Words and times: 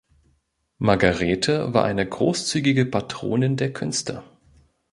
Margarethe 0.79 1.75
war 1.75 1.83
eine 1.83 2.09
großzügige 2.09 2.87
Patronin 2.87 3.55
der 3.55 3.71
Künste. 3.71 4.23